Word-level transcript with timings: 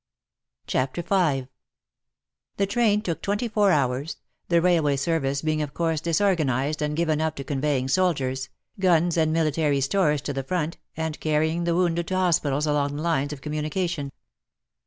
CHAPTER 0.65 1.03
V 1.03 1.47
The 2.57 2.65
train 2.65 3.03
took 3.03 3.21
twenty 3.21 3.47
four 3.47 3.69
hours, 3.69 4.17
the 4.47 4.59
railway 4.59 4.95
service 4.95 5.43
being 5.43 5.61
of 5.61 5.75
course 5.75 6.01
disorganized 6.01 6.81
and 6.81 6.95
given 6.95 7.21
up 7.21 7.35
to 7.35 7.43
conveying 7.43 7.87
soldiers, 7.87 8.49
guns 8.79 9.15
and 9.15 9.31
military 9.31 9.79
stores 9.79 10.21
to 10.23 10.33
the 10.33 10.41
front, 10.41 10.77
and 10.97 11.19
carrying 11.19 11.65
the 11.65 11.75
wounded 11.75 12.07
to 12.07 12.15
hospitals 12.15 12.65
along 12.65 12.95
the 12.95 13.03
lines 13.03 13.31
of 13.31 13.41
communication. 13.41 14.11